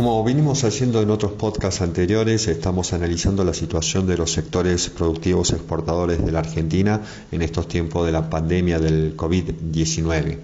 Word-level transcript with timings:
Como 0.00 0.24
vinimos 0.24 0.64
haciendo 0.64 1.02
en 1.02 1.10
otros 1.10 1.32
podcasts 1.32 1.82
anteriores, 1.82 2.48
estamos 2.48 2.94
analizando 2.94 3.44
la 3.44 3.52
situación 3.52 4.06
de 4.06 4.16
los 4.16 4.32
sectores 4.32 4.88
productivos 4.88 5.50
exportadores 5.50 6.24
de 6.24 6.32
la 6.32 6.38
Argentina 6.38 7.02
en 7.30 7.42
estos 7.42 7.68
tiempos 7.68 8.06
de 8.06 8.12
la 8.12 8.30
pandemia 8.30 8.78
del 8.78 9.14
COVID-19. 9.14 10.38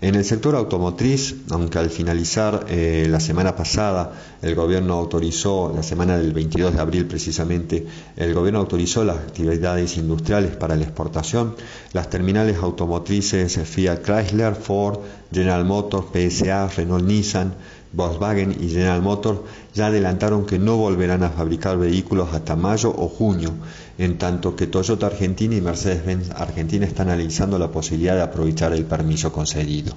En 0.00 0.14
el 0.14 0.24
sector 0.24 0.54
automotriz, 0.54 1.34
aunque 1.50 1.78
al 1.78 1.90
finalizar 1.90 2.64
eh, 2.68 3.08
la 3.10 3.20
semana 3.20 3.56
pasada 3.56 4.12
el 4.40 4.54
gobierno 4.54 4.94
autorizó, 4.94 5.70
la 5.74 5.82
semana 5.82 6.16
del 6.16 6.32
22 6.32 6.72
de 6.72 6.80
abril 6.80 7.04
precisamente, 7.04 7.84
el 8.16 8.32
gobierno 8.32 8.60
autorizó 8.60 9.04
las 9.04 9.18
actividades 9.18 9.98
industriales 9.98 10.56
para 10.56 10.76
la 10.76 10.84
exportación, 10.84 11.56
las 11.92 12.08
terminales 12.08 12.56
automotrices 12.58 13.58
Fiat 13.68 14.00
Chrysler, 14.02 14.54
Ford, 14.54 15.00
General 15.30 15.64
Motors, 15.64 16.06
PSA, 16.12 16.68
Renault 16.68 17.04
Nissan, 17.04 17.54
Volkswagen 17.92 18.56
y 18.60 18.68
General 18.68 19.02
Motors 19.02 19.40
ya 19.78 19.86
adelantaron 19.86 20.44
que 20.44 20.58
no 20.58 20.76
volverán 20.76 21.22
a 21.22 21.30
fabricar 21.30 21.78
vehículos 21.78 22.34
hasta 22.34 22.56
mayo 22.56 22.92
o 22.98 23.08
junio, 23.08 23.54
en 23.96 24.18
tanto 24.18 24.56
que 24.56 24.66
Toyota 24.66 25.06
Argentina 25.06 25.54
y 25.54 25.60
Mercedes-Benz 25.60 26.30
Argentina 26.32 26.84
están 26.84 27.10
analizando 27.10 27.60
la 27.60 27.70
posibilidad 27.70 28.16
de 28.16 28.22
aprovechar 28.22 28.72
el 28.72 28.86
permiso 28.86 29.32
concedido. 29.32 29.94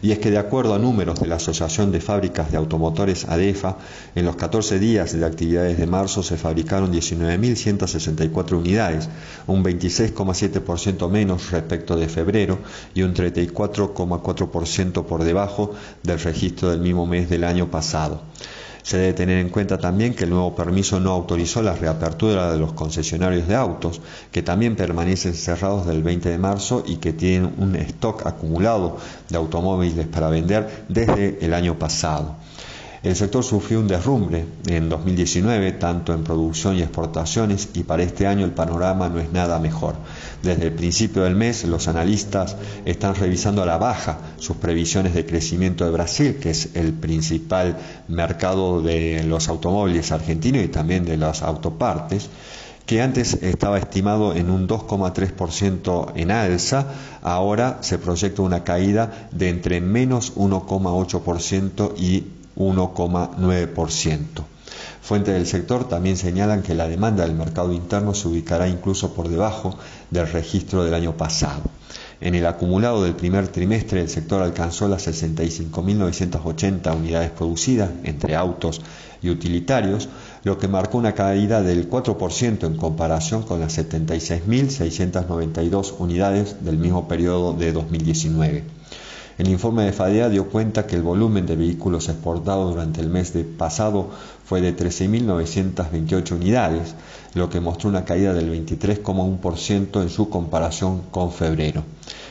Y 0.00 0.12
es 0.12 0.20
que 0.20 0.30
de 0.30 0.38
acuerdo 0.38 0.74
a 0.74 0.78
números 0.78 1.18
de 1.18 1.26
la 1.26 1.36
Asociación 1.36 1.90
de 1.90 2.00
Fábricas 2.00 2.52
de 2.52 2.56
Automotores 2.56 3.24
ADEFA, 3.24 3.78
en 4.14 4.26
los 4.26 4.36
14 4.36 4.78
días 4.78 5.12
de 5.12 5.26
actividades 5.26 5.76
de 5.76 5.88
marzo 5.88 6.22
se 6.22 6.36
fabricaron 6.36 6.92
19.164 6.92 8.56
unidades, 8.56 9.08
un 9.48 9.64
26,7% 9.64 11.10
menos 11.10 11.50
respecto 11.50 11.96
de 11.96 12.08
febrero 12.08 12.60
y 12.94 13.02
un 13.02 13.12
34,4% 13.12 15.04
por 15.04 15.24
debajo 15.24 15.72
del 16.04 16.20
registro 16.20 16.70
del 16.70 16.80
mismo 16.80 17.06
mes 17.06 17.28
del 17.28 17.42
año 17.42 17.68
pasado. 17.72 18.22
Se 18.86 18.98
debe 18.98 19.14
tener 19.14 19.38
en 19.38 19.48
cuenta 19.48 19.78
también 19.78 20.14
que 20.14 20.22
el 20.22 20.30
nuevo 20.30 20.54
permiso 20.54 21.00
no 21.00 21.10
autorizó 21.10 21.60
la 21.60 21.74
reapertura 21.74 22.52
de 22.52 22.58
los 22.60 22.72
concesionarios 22.72 23.48
de 23.48 23.56
autos, 23.56 24.00
que 24.30 24.42
también 24.42 24.76
permanecen 24.76 25.34
cerrados 25.34 25.88
del 25.88 26.04
20 26.04 26.28
de 26.28 26.38
marzo 26.38 26.84
y 26.86 26.98
que 26.98 27.12
tienen 27.12 27.52
un 27.58 27.74
stock 27.74 28.24
acumulado 28.26 28.98
de 29.28 29.36
automóviles 29.36 30.06
para 30.06 30.28
vender 30.28 30.84
desde 30.88 31.44
el 31.44 31.52
año 31.52 31.76
pasado. 31.76 32.36
El 33.02 33.14
sector 33.14 33.44
sufrió 33.44 33.80
un 33.80 33.88
derrumbe 33.88 34.44
en 34.66 34.88
2019, 34.88 35.72
tanto 35.72 36.14
en 36.14 36.24
producción 36.24 36.76
y 36.76 36.82
exportaciones, 36.82 37.68
y 37.74 37.82
para 37.82 38.02
este 38.02 38.26
año 38.26 38.44
el 38.44 38.52
panorama 38.52 39.08
no 39.08 39.20
es 39.20 39.32
nada 39.32 39.58
mejor. 39.58 39.94
Desde 40.42 40.66
el 40.66 40.72
principio 40.72 41.22
del 41.22 41.34
mes, 41.34 41.64
los 41.64 41.88
analistas 41.88 42.56
están 42.84 43.14
revisando 43.14 43.62
a 43.62 43.66
la 43.66 43.78
baja 43.78 44.18
sus 44.38 44.56
previsiones 44.56 45.14
de 45.14 45.26
crecimiento 45.26 45.84
de 45.84 45.90
Brasil, 45.90 46.36
que 46.40 46.50
es 46.50 46.70
el 46.74 46.92
principal 46.92 47.76
mercado 48.08 48.82
de 48.82 49.24
los 49.24 49.48
automóviles 49.48 50.12
argentinos 50.12 50.64
y 50.64 50.68
también 50.68 51.04
de 51.04 51.16
las 51.16 51.42
autopartes 51.42 52.28
que 52.86 53.02
antes 53.02 53.34
estaba 53.42 53.78
estimado 53.78 54.32
en 54.32 54.48
un 54.48 54.68
2,3% 54.68 56.12
en 56.14 56.30
alza, 56.30 56.86
ahora 57.22 57.78
se 57.80 57.98
proyecta 57.98 58.42
una 58.42 58.62
caída 58.62 59.28
de 59.32 59.48
entre 59.48 59.80
menos 59.80 60.36
1,8% 60.36 61.94
y 61.98 62.35
1,9%. 62.56 64.44
Fuentes 65.00 65.34
del 65.34 65.46
sector 65.46 65.88
también 65.88 66.16
señalan 66.16 66.62
que 66.62 66.74
la 66.74 66.88
demanda 66.88 67.24
del 67.24 67.36
mercado 67.36 67.72
interno 67.72 68.14
se 68.14 68.26
ubicará 68.28 68.68
incluso 68.68 69.14
por 69.14 69.28
debajo 69.28 69.78
del 70.10 70.26
registro 70.26 70.82
del 70.84 70.94
año 70.94 71.16
pasado. 71.16 71.62
En 72.20 72.34
el 72.34 72.44
acumulado 72.46 73.04
del 73.04 73.14
primer 73.14 73.46
trimestre 73.48 74.00
el 74.00 74.08
sector 74.08 74.40
alcanzó 74.42 74.88
las 74.88 75.06
65.980 75.06 76.96
unidades 76.96 77.30
producidas 77.30 77.90
entre 78.04 78.34
autos 78.34 78.80
y 79.22 79.28
utilitarios, 79.28 80.08
lo 80.42 80.58
que 80.58 80.66
marcó 80.66 80.96
una 80.98 81.14
caída 81.14 81.62
del 81.62 81.88
4% 81.90 82.66
en 82.66 82.76
comparación 82.76 83.42
con 83.42 83.60
las 83.60 83.78
76.692 83.78 85.94
unidades 85.98 86.64
del 86.64 86.78
mismo 86.78 87.06
periodo 87.06 87.52
de 87.52 87.72
2019. 87.72 88.64
El 89.38 89.50
informe 89.50 89.84
de 89.84 89.92
FADEA 89.92 90.30
dio 90.30 90.48
cuenta 90.48 90.86
que 90.86 90.96
el 90.96 91.02
volumen 91.02 91.44
de 91.44 91.56
vehículos 91.56 92.08
exportados 92.08 92.70
durante 92.70 93.02
el 93.02 93.10
mes 93.10 93.34
de 93.34 93.44
pasado 93.44 94.08
fue 94.44 94.62
de 94.62 94.74
13.928 94.74 96.32
unidades, 96.32 96.94
lo 97.34 97.50
que 97.50 97.60
mostró 97.60 97.90
una 97.90 98.06
caída 98.06 98.32
del 98.32 98.50
23,1% 98.50 100.00
en 100.00 100.08
su 100.08 100.30
comparación 100.30 101.02
con 101.10 101.32
febrero. 101.32 101.84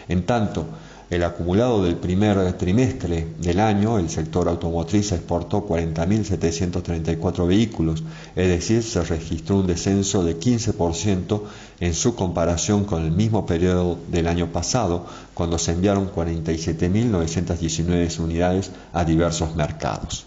En 0.07 0.25
tanto, 0.25 0.65
el 1.09 1.23
acumulado 1.23 1.83
del 1.83 1.97
primer 1.97 2.53
trimestre 2.53 3.27
del 3.39 3.59
año, 3.59 3.99
el 3.99 4.09
sector 4.09 4.47
automotriz 4.47 5.11
exportó 5.11 5.67
40.734 5.67 7.47
vehículos, 7.47 8.01
es 8.35 8.47
decir, 8.47 8.81
se 8.81 9.03
registró 9.03 9.57
un 9.57 9.67
descenso 9.67 10.23
de 10.23 10.39
15% 10.39 11.43
en 11.79 11.93
su 11.93 12.15
comparación 12.15 12.85
con 12.85 13.03
el 13.03 13.11
mismo 13.11 13.45
periodo 13.45 13.99
del 14.07 14.25
año 14.27 14.51
pasado, 14.51 15.05
cuando 15.33 15.59
se 15.59 15.73
enviaron 15.73 16.11
47.919 16.11 18.19
unidades 18.19 18.71
a 18.93 19.05
diversos 19.05 19.55
mercados. 19.55 20.25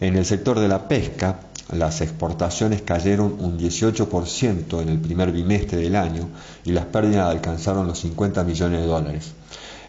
En 0.00 0.16
el 0.16 0.24
sector 0.24 0.58
de 0.58 0.68
la 0.68 0.88
pesca, 0.88 1.40
las 1.72 2.00
exportaciones 2.00 2.82
cayeron 2.82 3.36
un 3.38 3.58
18% 3.58 4.82
en 4.82 4.88
el 4.88 4.98
primer 4.98 5.32
bimestre 5.32 5.78
del 5.78 5.96
año 5.96 6.28
y 6.64 6.72
las 6.72 6.86
pérdidas 6.86 7.30
alcanzaron 7.30 7.86
los 7.86 8.00
50 8.00 8.44
millones 8.44 8.80
de 8.80 8.86
dólares. 8.86 9.32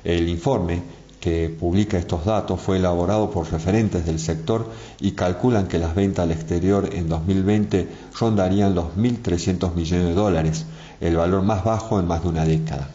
El 0.04 0.30
informe 0.30 0.82
que 1.20 1.50
publica 1.50 2.00
estos 2.00 2.26
datos 2.26 2.60
fue 2.60 2.78
elaborado 2.78 3.30
por 3.30 3.52
referentes 3.52 4.06
del 4.06 4.20
sector 4.20 4.68
y 5.00 5.12
calculan 5.12 5.68
que 5.68 5.78
las 5.78 5.94
ventas 5.94 6.24
al 6.24 6.32
exterior 6.32 6.90
en 6.92 7.10
2020 7.10 7.88
rondarían 8.20 8.74
los 8.74 8.96
1.300 8.96 9.76
millones 9.76 10.08
de 10.08 10.14
dólares, 10.14 10.66
el 11.00 11.16
valor 11.16 11.44
más 11.44 11.64
bajo 11.64 12.00
en 12.00 12.08
más 12.08 12.24
de 12.24 12.30
una 12.30 12.46
década. 12.46 12.90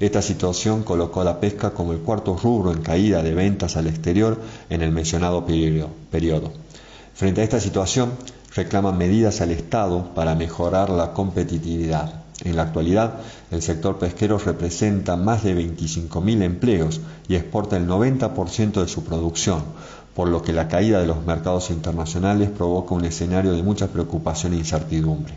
Esta 0.00 0.22
situación 0.22 0.82
colocó 0.84 1.20
a 1.20 1.24
la 1.24 1.40
pesca 1.40 1.70
como 1.70 1.92
el 1.92 1.98
cuarto 1.98 2.36
rubro 2.36 2.72
en 2.72 2.82
caída 2.82 3.22
de 3.22 3.34
ventas 3.34 3.76
al 3.76 3.88
exterior 3.88 4.40
en 4.70 4.82
el 4.82 4.92
mencionado 4.92 5.44
periodo. 5.44 6.52
Frente 7.18 7.40
a 7.40 7.44
esta 7.44 7.58
situación, 7.58 8.12
reclaman 8.54 8.96
medidas 8.96 9.40
al 9.40 9.50
Estado 9.50 10.14
para 10.14 10.36
mejorar 10.36 10.88
la 10.88 11.14
competitividad. 11.14 12.22
En 12.44 12.54
la 12.54 12.62
actualidad, 12.62 13.14
el 13.50 13.60
sector 13.60 13.98
pesquero 13.98 14.38
representa 14.38 15.16
más 15.16 15.42
de 15.42 15.56
25.000 15.56 16.42
empleos 16.44 17.00
y 17.26 17.34
exporta 17.34 17.76
el 17.76 17.88
90% 17.88 18.80
de 18.80 18.86
su 18.86 19.02
producción, 19.02 19.64
por 20.14 20.28
lo 20.28 20.42
que 20.42 20.52
la 20.52 20.68
caída 20.68 21.00
de 21.00 21.08
los 21.08 21.26
mercados 21.26 21.70
internacionales 21.70 22.50
provoca 22.50 22.94
un 22.94 23.04
escenario 23.04 23.50
de 23.50 23.64
mucha 23.64 23.88
preocupación 23.88 24.52
e 24.52 24.58
incertidumbre. 24.58 25.34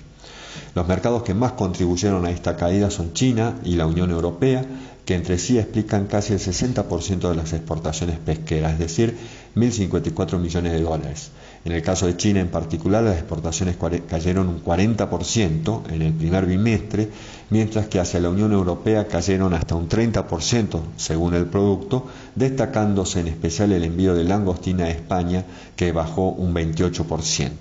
Los 0.76 0.88
mercados 0.88 1.24
que 1.24 1.34
más 1.34 1.54
contribuyeron 1.54 2.28
a 2.28 2.30
esta 2.30 2.58
caída 2.58 2.92
son 2.92 3.14
China 3.14 3.56
y 3.66 3.76
la 3.76 3.88
Unión 3.88 4.12
Europea, 4.12 4.64
que 5.04 5.16
entre 5.16 5.40
sí 5.40 5.58
explican 5.58 6.06
casi 6.06 6.34
el 6.34 6.40
60% 6.40 7.28
de 7.28 7.36
las 7.36 7.54
exportaciones 7.54 8.20
pesqueras, 8.20 8.74
es 8.74 8.80
decir, 8.80 9.18
1.054 9.56 10.38
millones 10.38 10.74
de 10.74 10.82
dólares. 10.82 11.32
En 11.64 11.74
el 11.74 11.84
caso 11.84 12.08
de 12.08 12.18
China 12.18 12.40
en 12.40 12.48
particular, 12.48 13.04
las 13.04 13.18
exportaciones 13.18 13.78
cayeron 14.10 14.48
un 14.48 14.64
40% 14.64 15.92
en 15.92 16.02
el 16.02 16.14
primer 16.14 16.48
bimestre, 16.48 17.08
mientras 17.52 17.86
que 17.86 18.00
hacia 18.00 18.20
la 18.20 18.30
Unión 18.30 18.52
Europea 18.52 19.08
cayeron 19.08 19.54
hasta 19.54 19.76
un 19.76 19.88
30% 19.88 20.80
según 20.98 21.36
el 21.36 21.46
producto, 21.46 22.08
destacándose 22.34 23.20
en 23.20 23.28
especial 23.28 23.74
el 23.74 23.84
envío 23.84 24.16
de 24.16 24.24
langostina 24.24 24.86
a 24.86 24.90
España, 24.90 25.46
que 25.76 25.92
bajó 25.92 26.30
un 26.30 26.52
28%. 26.56 27.52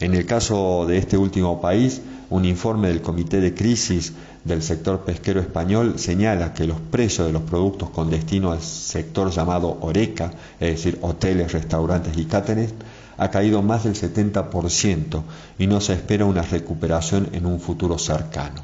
En 0.00 0.14
el 0.14 0.24
caso 0.24 0.86
de 0.86 0.96
este 0.96 1.18
último 1.18 1.60
país, 1.60 2.00
un 2.30 2.46
informe 2.46 2.88
del 2.88 3.02
Comité 3.02 3.42
de 3.42 3.52
Crisis 3.52 4.14
del 4.44 4.62
sector 4.62 5.00
pesquero 5.00 5.40
español 5.40 5.98
señala 5.98 6.54
que 6.54 6.66
los 6.66 6.80
precios 6.80 7.26
de 7.26 7.34
los 7.34 7.42
productos 7.42 7.90
con 7.90 8.08
destino 8.08 8.52
al 8.52 8.62
sector 8.62 9.30
llamado 9.30 9.76
Oreca, 9.82 10.30
es 10.58 10.76
decir, 10.76 10.98
hoteles, 11.02 11.52
restaurantes 11.52 12.16
y 12.16 12.24
cáteres, 12.24 12.72
ha 13.20 13.30
caído 13.30 13.60
más 13.60 13.84
del 13.84 13.94
70% 13.94 15.22
y 15.58 15.66
no 15.66 15.82
se 15.82 15.92
espera 15.92 16.24
una 16.24 16.40
recuperación 16.40 17.28
en 17.32 17.44
un 17.44 17.60
futuro 17.60 17.98
cercano. 17.98 18.62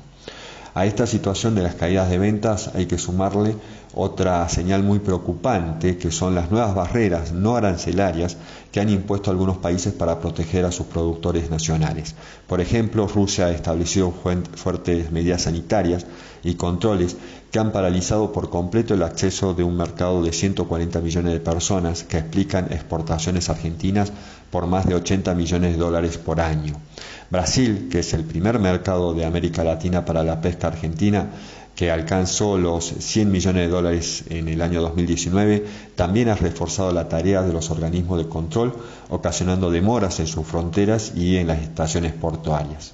A 0.72 0.86
esta 0.86 1.06
situación 1.06 1.54
de 1.54 1.62
las 1.62 1.74
caídas 1.74 2.08
de 2.08 2.18
ventas 2.18 2.70
hay 2.74 2.86
que 2.86 2.96
sumarle 2.96 3.54
otra 3.94 4.48
señal 4.48 4.82
muy 4.82 4.98
preocupante, 4.98 5.98
que 5.98 6.10
son 6.10 6.34
las 6.34 6.50
nuevas 6.50 6.74
barreras 6.74 7.32
no 7.32 7.56
arancelarias 7.56 8.38
que 8.72 8.80
han 8.80 8.88
impuesto 8.88 9.30
algunos 9.30 9.58
países 9.58 9.92
para 9.92 10.20
proteger 10.20 10.64
a 10.64 10.72
sus 10.72 10.86
productores 10.86 11.50
nacionales. 11.50 12.14
Por 12.46 12.62
ejemplo, 12.62 13.06
Rusia 13.06 13.46
ha 13.46 13.50
establecido 13.50 14.10
fuertes 14.10 15.12
medidas 15.12 15.42
sanitarias 15.42 16.06
y 16.42 16.54
controles 16.54 17.16
que 17.56 17.60
han 17.60 17.72
paralizado 17.72 18.32
por 18.32 18.50
completo 18.50 18.92
el 18.92 19.02
acceso 19.02 19.54
de 19.54 19.64
un 19.64 19.78
mercado 19.78 20.22
de 20.22 20.30
140 20.30 21.00
millones 21.00 21.32
de 21.32 21.40
personas 21.40 22.04
que 22.04 22.18
explican 22.18 22.70
exportaciones 22.70 23.48
argentinas 23.48 24.12
por 24.50 24.66
más 24.66 24.84
de 24.84 24.94
80 24.94 25.34
millones 25.34 25.72
de 25.72 25.78
dólares 25.78 26.18
por 26.18 26.38
año. 26.38 26.74
Brasil, 27.30 27.88
que 27.90 28.00
es 28.00 28.12
el 28.12 28.24
primer 28.24 28.58
mercado 28.58 29.14
de 29.14 29.24
América 29.24 29.64
Latina 29.64 30.04
para 30.04 30.22
la 30.22 30.42
pesca 30.42 30.66
argentina, 30.66 31.30
que 31.74 31.90
alcanzó 31.90 32.58
los 32.58 32.84
100 32.84 33.32
millones 33.32 33.62
de 33.62 33.72
dólares 33.72 34.24
en 34.28 34.48
el 34.48 34.60
año 34.60 34.82
2019, 34.82 35.64
también 35.94 36.28
ha 36.28 36.34
reforzado 36.34 36.92
la 36.92 37.08
tarea 37.08 37.40
de 37.40 37.54
los 37.54 37.70
organismos 37.70 38.18
de 38.18 38.28
control, 38.28 38.74
ocasionando 39.08 39.70
demoras 39.70 40.20
en 40.20 40.26
sus 40.26 40.46
fronteras 40.46 41.14
y 41.16 41.38
en 41.38 41.46
las 41.46 41.62
estaciones 41.62 42.12
portuarias. 42.12 42.92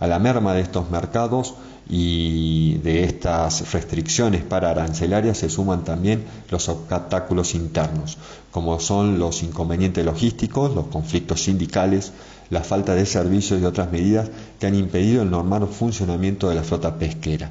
A 0.00 0.06
la 0.06 0.18
merma 0.18 0.54
de 0.54 0.60
estos 0.60 0.90
mercados 0.90 1.54
y 1.88 2.78
de 2.78 3.04
estas 3.04 3.72
restricciones 3.72 4.42
para 4.42 4.70
arancelarias 4.70 5.38
se 5.38 5.50
suman 5.50 5.84
también 5.84 6.24
los 6.50 6.68
obstáculos 6.68 7.54
internos, 7.54 8.16
como 8.50 8.80
son 8.80 9.18
los 9.18 9.42
inconvenientes 9.42 10.04
logísticos, 10.04 10.74
los 10.74 10.86
conflictos 10.86 11.42
sindicales, 11.42 12.12
la 12.50 12.62
falta 12.62 12.94
de 12.94 13.06
servicios 13.06 13.60
y 13.60 13.64
otras 13.64 13.90
medidas 13.90 14.30
que 14.58 14.66
han 14.66 14.74
impedido 14.74 15.22
el 15.22 15.30
normal 15.30 15.66
funcionamiento 15.66 16.48
de 16.48 16.54
la 16.54 16.62
flota 16.62 16.98
pesquera. 16.98 17.50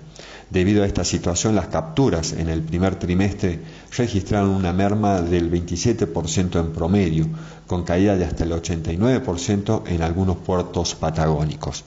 Debido 0.49 0.83
a 0.83 0.85
esta 0.85 1.03
situación, 1.03 1.55
las 1.55 1.67
capturas 1.67 2.33
en 2.33 2.49
el 2.49 2.61
primer 2.61 2.95
trimestre 2.95 3.59
registraron 3.97 4.49
una 4.49 4.71
merma 4.71 5.21
del 5.21 5.51
27% 5.51 6.59
en 6.59 6.73
promedio, 6.73 7.27
con 7.65 7.83
caída 7.83 8.15
de 8.15 8.25
hasta 8.25 8.43
el 8.43 8.51
89% 8.51 9.83
en 9.87 10.01
algunos 10.03 10.37
puertos 10.37 10.95
patagónicos. 10.95 11.85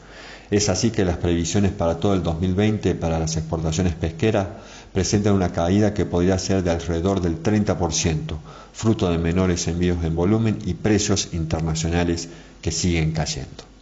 Es 0.50 0.68
así 0.68 0.90
que 0.90 1.04
las 1.04 1.16
previsiones 1.16 1.72
para 1.72 1.98
todo 1.98 2.14
el 2.14 2.22
2020 2.22 2.94
para 2.94 3.18
las 3.18 3.36
exportaciones 3.36 3.94
pesqueras 3.94 4.46
presentan 4.92 5.34
una 5.34 5.52
caída 5.52 5.92
que 5.92 6.06
podría 6.06 6.38
ser 6.38 6.62
de 6.62 6.70
alrededor 6.70 7.20
del 7.20 7.42
30%, 7.42 8.36
fruto 8.72 9.10
de 9.10 9.18
menores 9.18 9.66
envíos 9.66 10.04
en 10.04 10.14
volumen 10.14 10.58
y 10.64 10.74
precios 10.74 11.30
internacionales 11.32 12.28
que 12.62 12.70
siguen 12.70 13.12
cayendo. 13.12 13.75